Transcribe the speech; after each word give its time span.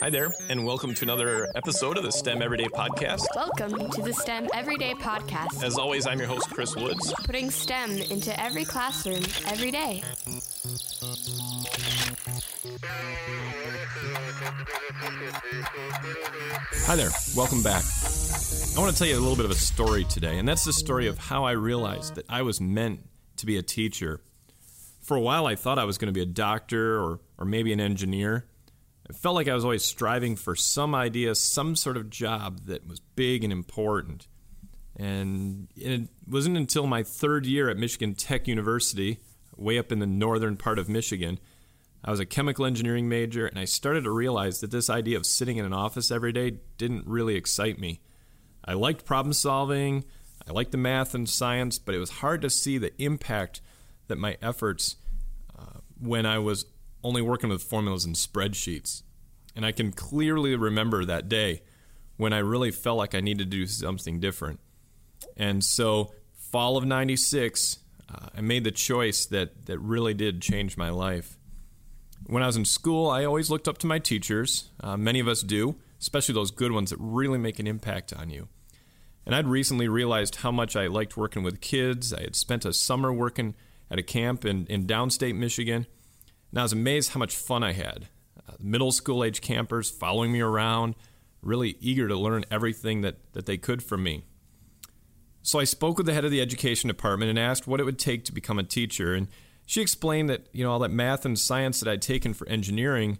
Hi 0.00 0.10
there, 0.10 0.30
and 0.48 0.64
welcome 0.64 0.94
to 0.94 1.04
another 1.04 1.48
episode 1.56 1.96
of 1.96 2.04
the 2.04 2.12
STEM 2.12 2.40
Everyday 2.40 2.66
Podcast. 2.66 3.24
Welcome 3.34 3.90
to 3.90 4.02
the 4.02 4.12
STEM 4.12 4.48
Everyday 4.54 4.94
Podcast, 4.94 5.64
As 5.64 5.76
always, 5.76 6.06
I'm 6.06 6.18
your 6.18 6.28
host, 6.28 6.48
Chris 6.50 6.76
Woods. 6.76 7.12
putting 7.24 7.50
STEM 7.50 7.90
into 8.10 8.38
every 8.40 8.64
classroom 8.64 9.22
every 9.46 9.70
day. 9.70 10.02
Hi 16.86 16.96
there, 16.96 17.10
welcome 17.36 17.62
back. 17.62 17.84
I 18.76 18.80
want 18.80 18.92
to 18.92 18.98
tell 18.98 19.08
you 19.08 19.18
a 19.18 19.20
little 19.20 19.36
bit 19.36 19.44
of 19.44 19.50
a 19.50 19.54
story 19.54 20.04
today, 20.04 20.38
and 20.38 20.48
that's 20.48 20.64
the 20.64 20.72
story 20.72 21.06
of 21.06 21.18
how 21.18 21.44
I 21.44 21.52
realized 21.52 22.14
that 22.14 22.24
I 22.28 22.42
was 22.42 22.60
meant 22.60 23.00
to 23.36 23.46
be 23.46 23.56
a 23.56 23.62
teacher. 23.62 24.20
For 25.08 25.16
a 25.16 25.22
while, 25.22 25.46
I 25.46 25.54
thought 25.54 25.78
I 25.78 25.84
was 25.84 25.96
going 25.96 26.12
to 26.12 26.12
be 26.12 26.20
a 26.20 26.26
doctor 26.26 27.00
or, 27.00 27.20
or 27.38 27.46
maybe 27.46 27.72
an 27.72 27.80
engineer. 27.80 28.44
It 29.08 29.16
felt 29.16 29.36
like 29.36 29.48
I 29.48 29.54
was 29.54 29.64
always 29.64 29.82
striving 29.82 30.36
for 30.36 30.54
some 30.54 30.94
idea, 30.94 31.34
some 31.34 31.76
sort 31.76 31.96
of 31.96 32.10
job 32.10 32.66
that 32.66 32.86
was 32.86 33.00
big 33.16 33.42
and 33.42 33.50
important. 33.50 34.28
And 34.96 35.68
it 35.74 36.10
wasn't 36.28 36.58
until 36.58 36.86
my 36.86 37.04
third 37.04 37.46
year 37.46 37.70
at 37.70 37.78
Michigan 37.78 38.16
Tech 38.16 38.46
University, 38.46 39.18
way 39.56 39.78
up 39.78 39.92
in 39.92 39.98
the 39.98 40.06
northern 40.06 40.58
part 40.58 40.78
of 40.78 40.90
Michigan, 40.90 41.38
I 42.04 42.10
was 42.10 42.20
a 42.20 42.26
chemical 42.26 42.66
engineering 42.66 43.08
major, 43.08 43.46
and 43.46 43.58
I 43.58 43.64
started 43.64 44.04
to 44.04 44.10
realize 44.10 44.60
that 44.60 44.70
this 44.70 44.90
idea 44.90 45.16
of 45.16 45.24
sitting 45.24 45.56
in 45.56 45.64
an 45.64 45.72
office 45.72 46.10
every 46.10 46.32
day 46.32 46.58
didn't 46.76 47.06
really 47.06 47.34
excite 47.34 47.78
me. 47.78 48.02
I 48.62 48.74
liked 48.74 49.06
problem 49.06 49.32
solving, 49.32 50.04
I 50.46 50.52
liked 50.52 50.72
the 50.72 50.76
math 50.76 51.14
and 51.14 51.26
science, 51.26 51.78
but 51.78 51.94
it 51.94 51.98
was 51.98 52.10
hard 52.10 52.42
to 52.42 52.50
see 52.50 52.76
the 52.76 52.92
impact 53.02 53.62
that 54.08 54.18
my 54.18 54.36
efforts 54.42 54.96
uh, 55.58 55.80
when 56.00 56.26
I 56.26 56.38
was 56.38 56.66
only 57.02 57.22
working 57.22 57.50
with 57.50 57.62
formulas 57.62 58.04
and 58.04 58.14
spreadsheets. 58.14 59.02
And 59.54 59.64
I 59.64 59.72
can 59.72 59.92
clearly 59.92 60.56
remember 60.56 61.04
that 61.04 61.28
day 61.28 61.62
when 62.16 62.32
I 62.32 62.38
really 62.38 62.70
felt 62.70 62.98
like 62.98 63.14
I 63.14 63.20
needed 63.20 63.50
to 63.50 63.56
do 63.56 63.66
something 63.66 64.20
different. 64.20 64.60
And 65.36 65.64
so, 65.64 66.12
fall 66.34 66.76
of 66.76 66.84
96, 66.84 67.78
uh, 68.12 68.28
I 68.36 68.40
made 68.40 68.64
the 68.64 68.70
choice 68.70 69.26
that, 69.26 69.66
that 69.66 69.78
really 69.78 70.14
did 70.14 70.42
change 70.42 70.76
my 70.76 70.90
life. 70.90 71.38
When 72.26 72.42
I 72.42 72.46
was 72.46 72.56
in 72.56 72.64
school, 72.64 73.08
I 73.08 73.24
always 73.24 73.50
looked 73.50 73.68
up 73.68 73.78
to 73.78 73.86
my 73.86 73.98
teachers. 73.98 74.70
Uh, 74.80 74.96
many 74.96 75.20
of 75.20 75.28
us 75.28 75.42
do, 75.42 75.76
especially 76.00 76.34
those 76.34 76.50
good 76.50 76.72
ones 76.72 76.90
that 76.90 76.98
really 77.00 77.38
make 77.38 77.58
an 77.58 77.66
impact 77.66 78.12
on 78.12 78.30
you. 78.30 78.48
And 79.24 79.34
I'd 79.34 79.46
recently 79.46 79.88
realized 79.88 80.36
how 80.36 80.50
much 80.50 80.74
I 80.74 80.86
liked 80.86 81.16
working 81.16 81.42
with 81.42 81.60
kids. 81.60 82.12
I 82.12 82.22
had 82.22 82.34
spent 82.34 82.64
a 82.64 82.72
summer 82.72 83.12
working 83.12 83.54
at 83.90 83.98
a 83.98 84.02
camp 84.02 84.44
in, 84.44 84.66
in 84.66 84.86
downstate 84.86 85.34
Michigan, 85.34 85.86
and 86.50 86.58
I 86.58 86.62
was 86.62 86.72
amazed 86.72 87.10
how 87.10 87.18
much 87.18 87.36
fun 87.36 87.62
I 87.62 87.72
had. 87.72 88.08
Uh, 88.48 88.52
middle 88.58 88.92
school 88.92 89.24
age 89.24 89.40
campers 89.40 89.90
following 89.90 90.32
me 90.32 90.40
around, 90.40 90.94
really 91.42 91.76
eager 91.80 92.08
to 92.08 92.16
learn 92.16 92.44
everything 92.50 93.02
that, 93.02 93.16
that 93.32 93.46
they 93.46 93.56
could 93.56 93.82
from 93.82 94.02
me. 94.02 94.24
So 95.42 95.58
I 95.58 95.64
spoke 95.64 95.96
with 95.96 96.06
the 96.06 96.12
head 96.12 96.24
of 96.24 96.30
the 96.30 96.40
education 96.40 96.88
department 96.88 97.30
and 97.30 97.38
asked 97.38 97.66
what 97.66 97.80
it 97.80 97.84
would 97.84 97.98
take 97.98 98.24
to 98.24 98.32
become 98.32 98.58
a 98.58 98.64
teacher. 98.64 99.14
And 99.14 99.28
she 99.64 99.80
explained 99.80 100.28
that, 100.28 100.46
you 100.52 100.64
know, 100.64 100.72
all 100.72 100.78
that 100.80 100.90
math 100.90 101.24
and 101.24 101.38
science 101.38 101.80
that 101.80 101.90
I'd 101.90 102.02
taken 102.02 102.34
for 102.34 102.46
engineering, 102.48 103.18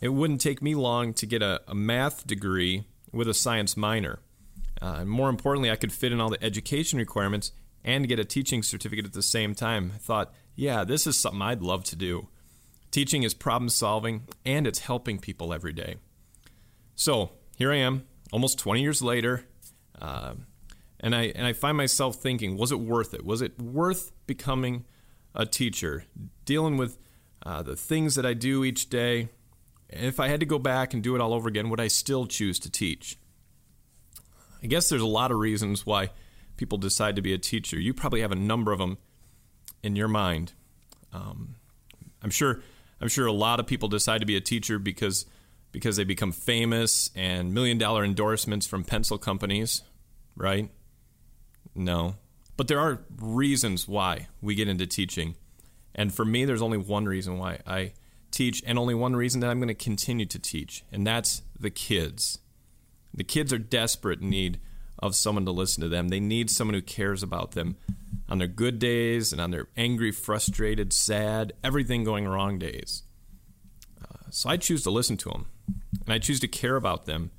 it 0.00 0.10
wouldn't 0.10 0.40
take 0.40 0.62
me 0.62 0.74
long 0.74 1.14
to 1.14 1.26
get 1.26 1.42
a, 1.42 1.62
a 1.66 1.74
math 1.74 2.26
degree 2.26 2.84
with 3.12 3.28
a 3.28 3.34
science 3.34 3.76
minor. 3.76 4.20
Uh, 4.82 4.96
and 5.00 5.10
more 5.10 5.28
importantly, 5.28 5.70
I 5.70 5.76
could 5.76 5.92
fit 5.92 6.12
in 6.12 6.20
all 6.20 6.30
the 6.30 6.42
education 6.44 6.98
requirements 6.98 7.52
and 7.84 8.08
get 8.08 8.18
a 8.18 8.24
teaching 8.24 8.62
certificate 8.62 9.04
at 9.04 9.12
the 9.12 9.22
same 9.22 9.54
time. 9.54 9.92
I 9.94 9.98
thought, 9.98 10.32
yeah, 10.54 10.84
this 10.84 11.06
is 11.06 11.16
something 11.16 11.42
I'd 11.42 11.62
love 11.62 11.84
to 11.84 11.96
do. 11.96 12.28
Teaching 12.90 13.24
is 13.24 13.34
problem 13.34 13.68
solving 13.68 14.22
and 14.44 14.66
it's 14.66 14.78
helping 14.80 15.18
people 15.18 15.52
every 15.52 15.72
day. 15.72 15.96
So 16.94 17.30
here 17.56 17.72
I 17.72 17.76
am, 17.76 18.06
almost 18.32 18.58
20 18.58 18.80
years 18.80 19.02
later, 19.02 19.44
uh, 20.00 20.34
and 21.00 21.14
I 21.14 21.24
and 21.34 21.46
I 21.46 21.52
find 21.52 21.76
myself 21.76 22.16
thinking, 22.16 22.56
was 22.56 22.72
it 22.72 22.80
worth 22.80 23.14
it? 23.14 23.24
Was 23.24 23.42
it 23.42 23.60
worth 23.60 24.12
becoming 24.26 24.84
a 25.34 25.44
teacher, 25.44 26.04
dealing 26.44 26.76
with 26.76 26.98
uh, 27.44 27.62
the 27.62 27.76
things 27.76 28.14
that 28.14 28.24
I 28.24 28.32
do 28.32 28.64
each 28.64 28.88
day? 28.88 29.28
If 29.90 30.18
I 30.18 30.28
had 30.28 30.40
to 30.40 30.46
go 30.46 30.58
back 30.58 30.94
and 30.94 31.02
do 31.02 31.14
it 31.14 31.20
all 31.20 31.34
over 31.34 31.48
again, 31.48 31.68
would 31.68 31.80
I 31.80 31.88
still 31.88 32.26
choose 32.26 32.58
to 32.60 32.70
teach? 32.70 33.18
I 34.62 34.66
guess 34.66 34.88
there's 34.88 35.02
a 35.02 35.06
lot 35.06 35.30
of 35.30 35.38
reasons 35.38 35.84
why 35.84 36.10
people 36.56 36.78
decide 36.78 37.16
to 37.16 37.22
be 37.22 37.32
a 37.32 37.38
teacher. 37.38 37.78
You 37.78 37.94
probably 37.94 38.20
have 38.20 38.32
a 38.32 38.36
number 38.36 38.72
of 38.72 38.78
them 38.78 38.98
in 39.82 39.96
your 39.96 40.08
mind. 40.08 40.52
Um, 41.12 41.56
I'm 42.22 42.30
sure. 42.30 42.60
I'm 43.00 43.08
sure 43.08 43.26
a 43.26 43.32
lot 43.32 43.60
of 43.60 43.66
people 43.66 43.88
decide 43.88 44.20
to 44.20 44.26
be 44.26 44.36
a 44.36 44.40
teacher 44.40 44.78
because 44.78 45.26
because 45.72 45.96
they 45.96 46.04
become 46.04 46.32
famous 46.32 47.10
and 47.14 47.52
million 47.52 47.76
dollar 47.76 48.04
endorsements 48.04 48.66
from 48.66 48.84
pencil 48.84 49.18
companies, 49.18 49.82
right? 50.36 50.70
No. 51.74 52.14
But 52.56 52.68
there 52.68 52.78
are 52.78 53.00
reasons 53.18 53.88
why 53.88 54.28
we 54.40 54.54
get 54.54 54.68
into 54.68 54.86
teaching. 54.86 55.34
And 55.94 56.14
for 56.14 56.24
me, 56.24 56.44
there's 56.44 56.62
only 56.62 56.78
one 56.78 57.06
reason 57.06 57.38
why 57.38 57.58
I 57.66 57.92
teach, 58.30 58.62
and 58.66 58.78
only 58.78 58.94
one 58.94 59.16
reason 59.16 59.40
that 59.40 59.50
I'm 59.50 59.58
going 59.58 59.68
to 59.68 59.74
continue 59.74 60.26
to 60.26 60.38
teach, 60.38 60.84
and 60.92 61.06
that's 61.06 61.42
the 61.58 61.70
kids. 61.70 62.38
The 63.12 63.24
kids 63.24 63.52
are 63.52 63.58
desperate 63.58 64.20
need 64.20 64.60
of 65.04 65.14
someone 65.14 65.44
to 65.44 65.52
listen 65.52 65.82
to 65.82 65.88
them. 65.88 66.08
They 66.08 66.20
need 66.20 66.50
someone 66.50 66.74
who 66.74 66.82
cares 66.82 67.22
about 67.22 67.52
them 67.52 67.76
on 68.28 68.38
their 68.38 68.48
good 68.48 68.78
days 68.78 69.32
and 69.32 69.40
on 69.40 69.50
their 69.50 69.68
angry, 69.76 70.10
frustrated, 70.10 70.92
sad, 70.92 71.52
everything 71.62 72.04
going 72.04 72.26
wrong 72.26 72.58
days. 72.58 73.02
Uh, 74.02 74.30
so 74.30 74.48
I 74.48 74.56
choose 74.56 74.82
to 74.84 74.90
listen 74.90 75.16
to 75.18 75.28
them, 75.28 75.46
and 76.04 76.14
I 76.14 76.18
choose 76.18 76.40
to 76.40 76.48
care 76.48 76.76
about 76.76 77.06
them 77.06 77.30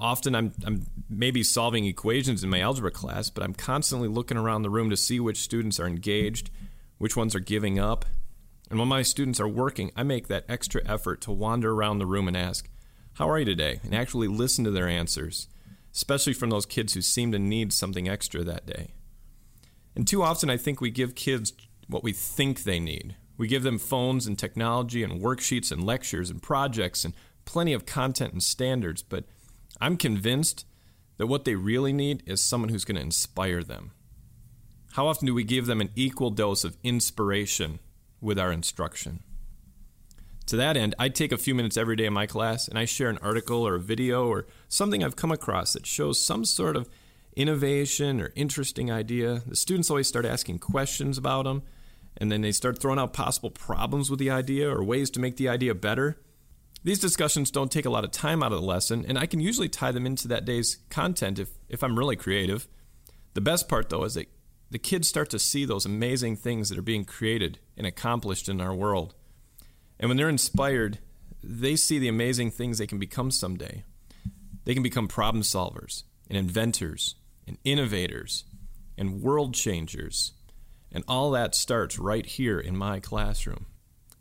often 0.00 0.34
I'm, 0.34 0.52
I'm 0.64 0.86
maybe 1.08 1.42
solving 1.42 1.84
equations 1.84 2.42
in 2.42 2.50
my 2.50 2.60
algebra 2.60 2.90
class, 2.90 3.30
but 3.30 3.44
I'm 3.44 3.54
constantly 3.54 4.08
looking 4.08 4.36
around 4.36 4.62
the 4.62 4.70
room 4.70 4.90
to 4.90 4.96
see 4.96 5.20
which 5.20 5.42
students 5.42 5.78
are 5.78 5.86
engaged, 5.86 6.50
which 6.98 7.16
ones 7.16 7.34
are 7.34 7.40
giving 7.40 7.78
up. 7.78 8.06
And 8.70 8.78
when 8.78 8.88
my 8.88 9.02
students 9.02 9.40
are 9.40 9.48
working, 9.48 9.92
I 9.94 10.02
make 10.02 10.28
that 10.28 10.46
extra 10.48 10.82
effort 10.86 11.20
to 11.22 11.32
wander 11.32 11.72
around 11.72 11.98
the 11.98 12.06
room 12.06 12.26
and 12.28 12.36
ask, 12.36 12.68
How 13.14 13.28
are 13.28 13.38
you 13.38 13.44
today? 13.44 13.80
and 13.84 13.94
actually 13.94 14.28
listen 14.28 14.64
to 14.64 14.70
their 14.70 14.88
answers, 14.88 15.48
especially 15.94 16.32
from 16.32 16.50
those 16.50 16.66
kids 16.66 16.94
who 16.94 17.02
seem 17.02 17.32
to 17.32 17.38
need 17.38 17.72
something 17.72 18.08
extra 18.08 18.44
that 18.44 18.66
day. 18.66 18.92
And 19.94 20.06
too 20.06 20.22
often, 20.22 20.50
I 20.50 20.56
think 20.56 20.80
we 20.80 20.90
give 20.90 21.14
kids 21.14 21.52
what 21.88 22.04
we 22.04 22.12
think 22.12 22.62
they 22.62 22.78
need. 22.78 23.16
We 23.36 23.48
give 23.48 23.62
them 23.62 23.78
phones 23.78 24.26
and 24.26 24.38
technology 24.38 25.02
and 25.02 25.20
worksheets 25.20 25.72
and 25.72 25.84
lectures 25.84 26.30
and 26.30 26.42
projects 26.42 27.04
and 27.04 27.14
plenty 27.44 27.72
of 27.72 27.86
content 27.86 28.32
and 28.32 28.42
standards, 28.42 29.02
but 29.02 29.24
I'm 29.80 29.96
convinced 29.96 30.66
that 31.16 31.26
what 31.26 31.44
they 31.44 31.54
really 31.54 31.92
need 31.92 32.22
is 32.26 32.42
someone 32.42 32.68
who's 32.68 32.84
going 32.84 32.96
to 32.96 33.02
inspire 33.02 33.62
them. 33.62 33.92
How 34.92 35.06
often 35.06 35.26
do 35.26 35.34
we 35.34 35.44
give 35.44 35.66
them 35.66 35.80
an 35.80 35.90
equal 35.94 36.30
dose 36.30 36.64
of 36.64 36.76
inspiration 36.82 37.78
with 38.20 38.38
our 38.38 38.52
instruction? 38.52 39.22
To 40.50 40.56
that 40.56 40.76
end, 40.76 40.96
I 40.98 41.10
take 41.10 41.30
a 41.30 41.38
few 41.38 41.54
minutes 41.54 41.76
every 41.76 41.94
day 41.94 42.06
in 42.06 42.12
my 42.12 42.26
class 42.26 42.66
and 42.66 42.76
I 42.76 42.84
share 42.84 43.08
an 43.08 43.18
article 43.18 43.64
or 43.64 43.76
a 43.76 43.80
video 43.80 44.26
or 44.26 44.48
something 44.66 45.04
I've 45.04 45.14
come 45.14 45.30
across 45.30 45.74
that 45.74 45.86
shows 45.86 46.18
some 46.18 46.44
sort 46.44 46.74
of 46.74 46.88
innovation 47.36 48.20
or 48.20 48.32
interesting 48.34 48.90
idea. 48.90 49.42
The 49.46 49.54
students 49.54 49.90
always 49.90 50.08
start 50.08 50.24
asking 50.24 50.58
questions 50.58 51.16
about 51.16 51.44
them, 51.44 51.62
and 52.16 52.32
then 52.32 52.40
they 52.40 52.50
start 52.50 52.80
throwing 52.80 52.98
out 52.98 53.12
possible 53.12 53.50
problems 53.50 54.10
with 54.10 54.18
the 54.18 54.30
idea 54.30 54.68
or 54.68 54.82
ways 54.82 55.08
to 55.10 55.20
make 55.20 55.36
the 55.36 55.48
idea 55.48 55.72
better. 55.72 56.20
These 56.82 56.98
discussions 56.98 57.52
don't 57.52 57.70
take 57.70 57.86
a 57.86 57.90
lot 57.90 58.02
of 58.02 58.10
time 58.10 58.42
out 58.42 58.50
of 58.50 58.60
the 58.60 58.66
lesson, 58.66 59.04
and 59.06 59.16
I 59.16 59.26
can 59.26 59.38
usually 59.38 59.68
tie 59.68 59.92
them 59.92 60.04
into 60.04 60.26
that 60.26 60.46
day's 60.46 60.78
content 60.88 61.38
if, 61.38 61.50
if 61.68 61.84
I'm 61.84 61.96
really 61.96 62.16
creative. 62.16 62.66
The 63.34 63.40
best 63.40 63.68
part, 63.68 63.88
though, 63.88 64.02
is 64.02 64.14
that 64.14 64.26
the 64.68 64.80
kids 64.80 65.06
start 65.06 65.30
to 65.30 65.38
see 65.38 65.64
those 65.64 65.86
amazing 65.86 66.34
things 66.34 66.70
that 66.70 66.78
are 66.78 66.82
being 66.82 67.04
created 67.04 67.60
and 67.76 67.86
accomplished 67.86 68.48
in 68.48 68.60
our 68.60 68.74
world. 68.74 69.14
And 70.00 70.08
when 70.08 70.16
they're 70.16 70.28
inspired, 70.30 70.98
they 71.42 71.76
see 71.76 71.98
the 71.98 72.08
amazing 72.08 72.50
things 72.50 72.78
they 72.78 72.86
can 72.86 72.98
become 72.98 73.30
someday. 73.30 73.84
They 74.64 74.74
can 74.74 74.82
become 74.82 75.06
problem 75.06 75.42
solvers 75.42 76.04
and 76.28 76.38
inventors 76.38 77.14
and 77.46 77.58
innovators 77.64 78.44
and 78.96 79.22
world 79.22 79.54
changers. 79.54 80.32
And 80.90 81.04
all 81.06 81.30
that 81.32 81.54
starts 81.54 81.98
right 81.98 82.24
here 82.24 82.58
in 82.58 82.76
my 82.76 82.98
classroom. 82.98 83.66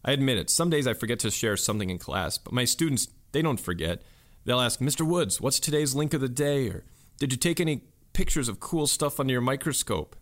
I 0.03 0.11
admit 0.11 0.37
it, 0.37 0.49
some 0.49 0.69
days 0.69 0.85
I 0.85 0.93
forget 0.93 1.19
to 1.19 1.31
share 1.31 1.57
something 1.57 1.89
in 1.89 1.97
class, 1.97 2.37
but 2.37 2.53
my 2.53 2.65
students, 2.65 3.07
they 3.31 3.41
don't 3.41 3.59
forget. 3.59 4.01
They'll 4.45 4.61
ask, 4.61 4.79
Mr. 4.79 5.05
Woods, 5.05 5.41
what's 5.41 5.59
today's 5.59 5.95
link 5.95 6.13
of 6.13 6.21
the 6.21 6.29
day? 6.29 6.67
Or 6.67 6.83
did 7.19 7.31
you 7.31 7.37
take 7.37 7.59
any 7.59 7.83
pictures 8.13 8.49
of 8.49 8.59
cool 8.59 8.87
stuff 8.87 9.19
under 9.19 9.31
your 9.31 9.41
microscope? 9.41 10.15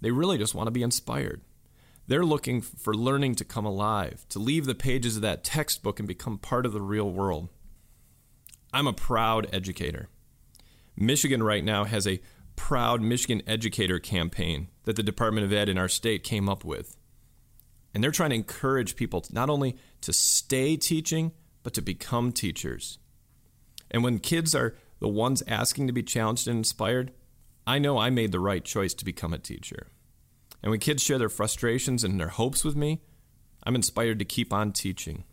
They 0.00 0.10
really 0.10 0.38
just 0.38 0.54
want 0.54 0.66
to 0.66 0.72
be 0.72 0.82
inspired. 0.82 1.42
They're 2.10 2.26
looking 2.26 2.60
for 2.60 2.92
learning 2.92 3.36
to 3.36 3.44
come 3.44 3.64
alive, 3.64 4.26
to 4.30 4.40
leave 4.40 4.66
the 4.66 4.74
pages 4.74 5.14
of 5.14 5.22
that 5.22 5.44
textbook 5.44 6.00
and 6.00 6.08
become 6.08 6.38
part 6.38 6.66
of 6.66 6.72
the 6.72 6.80
real 6.80 7.08
world. 7.08 7.50
I'm 8.72 8.88
a 8.88 8.92
proud 8.92 9.46
educator. 9.52 10.08
Michigan 10.96 11.40
right 11.40 11.62
now 11.62 11.84
has 11.84 12.08
a 12.08 12.20
proud 12.56 13.00
Michigan 13.00 13.42
Educator 13.46 14.00
campaign 14.00 14.66
that 14.86 14.96
the 14.96 15.04
Department 15.04 15.44
of 15.44 15.52
Ed 15.52 15.68
in 15.68 15.78
our 15.78 15.88
state 15.88 16.24
came 16.24 16.48
up 16.48 16.64
with. 16.64 16.96
And 17.94 18.02
they're 18.02 18.10
trying 18.10 18.30
to 18.30 18.36
encourage 18.36 18.96
people 18.96 19.24
not 19.30 19.48
only 19.48 19.76
to 20.00 20.12
stay 20.12 20.76
teaching, 20.76 21.30
but 21.62 21.74
to 21.74 21.80
become 21.80 22.32
teachers. 22.32 22.98
And 23.88 24.02
when 24.02 24.18
kids 24.18 24.52
are 24.52 24.74
the 24.98 25.06
ones 25.06 25.44
asking 25.46 25.86
to 25.86 25.92
be 25.92 26.02
challenged 26.02 26.48
and 26.48 26.56
inspired, 26.56 27.12
I 27.68 27.78
know 27.78 27.98
I 27.98 28.10
made 28.10 28.32
the 28.32 28.40
right 28.40 28.64
choice 28.64 28.94
to 28.94 29.04
become 29.04 29.32
a 29.32 29.38
teacher. 29.38 29.86
And 30.62 30.70
when 30.70 30.80
kids 30.80 31.02
share 31.02 31.18
their 31.18 31.28
frustrations 31.28 32.04
and 32.04 32.18
their 32.18 32.28
hopes 32.28 32.64
with 32.64 32.76
me, 32.76 33.00
I'm 33.64 33.74
inspired 33.74 34.18
to 34.18 34.24
keep 34.24 34.52
on 34.52 34.72
teaching. 34.72 35.24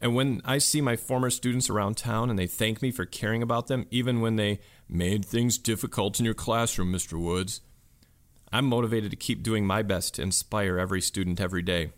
And 0.00 0.14
when 0.14 0.42
I 0.44 0.58
see 0.58 0.80
my 0.80 0.96
former 0.96 1.30
students 1.30 1.70
around 1.70 1.96
town 1.96 2.28
and 2.28 2.38
they 2.38 2.46
thank 2.46 2.82
me 2.82 2.90
for 2.90 3.06
caring 3.06 3.42
about 3.42 3.68
them, 3.68 3.86
even 3.90 4.20
when 4.20 4.36
they 4.36 4.60
made 4.88 5.24
things 5.24 5.56
difficult 5.56 6.18
in 6.18 6.24
your 6.24 6.34
classroom, 6.34 6.92
Mr. 6.92 7.18
Woods, 7.18 7.60
I'm 8.52 8.66
motivated 8.66 9.10
to 9.10 9.16
keep 9.16 9.42
doing 9.42 9.66
my 9.66 9.82
best 9.82 10.14
to 10.14 10.22
inspire 10.22 10.78
every 10.78 11.00
student 11.00 11.40
every 11.40 11.62
day. 11.62 11.92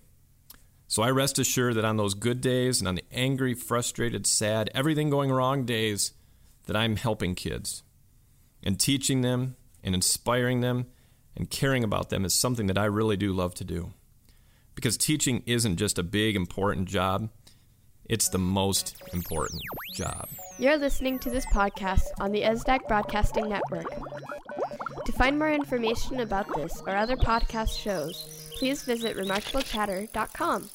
So 0.88 1.02
I 1.02 1.10
rest 1.10 1.38
assured 1.38 1.74
that 1.74 1.84
on 1.84 1.96
those 1.96 2.14
good 2.14 2.40
days 2.40 2.80
and 2.80 2.86
on 2.86 2.94
the 2.94 3.04
angry, 3.12 3.54
frustrated, 3.54 4.26
sad, 4.26 4.70
everything 4.74 5.10
going 5.10 5.32
wrong 5.32 5.64
days, 5.64 6.12
that 6.66 6.76
I'm 6.76 6.96
helping 6.96 7.34
kids. 7.34 7.82
And 8.62 8.78
teaching 8.78 9.22
them 9.22 9.56
and 9.82 9.94
inspiring 9.94 10.60
them 10.60 10.86
and 11.36 11.50
caring 11.50 11.84
about 11.84 12.10
them 12.10 12.24
is 12.24 12.34
something 12.34 12.66
that 12.66 12.78
I 12.78 12.86
really 12.86 13.16
do 13.16 13.32
love 13.32 13.54
to 13.54 13.64
do. 13.64 13.92
Because 14.74 14.96
teaching 14.96 15.42
isn't 15.46 15.76
just 15.76 15.98
a 15.98 16.02
big, 16.02 16.36
important 16.36 16.88
job, 16.88 17.30
it's 18.04 18.28
the 18.28 18.38
most 18.38 18.96
important 19.12 19.60
job. 19.94 20.28
You're 20.58 20.76
listening 20.76 21.18
to 21.20 21.30
this 21.30 21.46
podcast 21.46 22.04
on 22.20 22.32
the 22.32 22.42
ESDAC 22.42 22.86
Broadcasting 22.88 23.48
Network. 23.48 23.90
To 25.04 25.12
find 25.12 25.38
more 25.38 25.50
information 25.50 26.20
about 26.20 26.46
this 26.54 26.82
or 26.86 26.96
other 26.96 27.16
podcast 27.16 27.78
shows, 27.78 28.50
please 28.58 28.82
visit 28.82 29.16
remarkablechatter.com. 29.16 30.70